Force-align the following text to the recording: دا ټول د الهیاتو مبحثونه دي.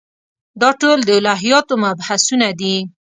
دا 0.61 0.69
ټول 0.81 0.97
د 1.05 1.09
الهیاتو 1.19 1.73
مبحثونه 1.85 2.47
دي. 2.59 2.75